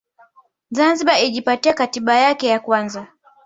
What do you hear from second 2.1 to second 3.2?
yake ya kwanza